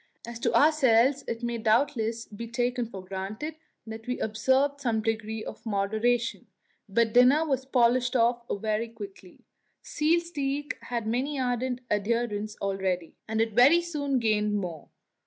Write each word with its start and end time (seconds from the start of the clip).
As 0.25 0.39
to 0.39 0.53
ourselves, 0.55 1.23
it 1.27 1.43
may 1.43 1.59
doubtless 1.59 2.25
be 2.25 2.47
taken 2.47 2.87
for 2.87 3.05
granted 3.05 3.53
that 3.85 4.07
we 4.07 4.19
observed 4.19 4.81
some 4.81 4.99
degree 5.03 5.43
of 5.45 5.63
moderation, 5.63 6.47
but 6.89 7.13
dinner 7.13 7.45
was 7.45 7.65
polished 7.67 8.15
off 8.15 8.41
very 8.49 8.87
quickly. 8.87 9.45
Seal 9.83 10.19
steak 10.19 10.75
had 10.85 11.05
many 11.05 11.39
ardent 11.39 11.81
adherents 11.91 12.57
already, 12.63 13.13
and 13.27 13.41
it 13.41 13.53
very 13.53 13.79
soon 13.79 14.17
gained 14.17 14.55
more. 14.55 14.89